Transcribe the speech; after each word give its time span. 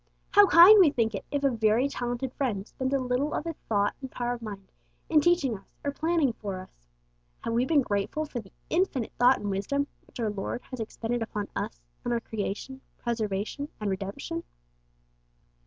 How 0.31 0.47
kind 0.47 0.79
we 0.79 0.89
think 0.89 1.13
it 1.13 1.25
if 1.29 1.43
a 1.43 1.51
very 1.51 1.87
talented 1.87 2.33
friend 2.33 2.67
spends 2.67 2.91
a 2.91 2.97
little 2.97 3.35
of 3.35 3.43
his 3.45 3.59
thought 3.69 3.93
and 4.01 4.09
power 4.09 4.33
of 4.33 4.41
mind 4.41 4.71
in 5.09 5.21
teaching 5.21 5.55
us 5.55 5.75
or 5.83 5.91
planning 5.91 6.33
for 6.33 6.57
us! 6.59 6.87
Have 7.43 7.53
we 7.53 7.65
been 7.67 7.83
grateful 7.83 8.25
for 8.25 8.39
the 8.39 8.51
infinite 8.71 9.11
thought 9.19 9.37
and 9.39 9.51
wisdom 9.51 9.85
which 10.07 10.19
our 10.19 10.31
Lord 10.31 10.63
has 10.71 10.79
expended 10.79 11.21
upon 11.21 11.49
us 11.55 11.79
and 12.03 12.11
our 12.13 12.19
creation, 12.19 12.81
preservation, 12.97 13.69
and 13.79 13.91
redemption? 13.91 14.41